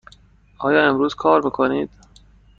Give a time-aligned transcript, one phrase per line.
[0.59, 1.89] آیا امروز کار می کنید؟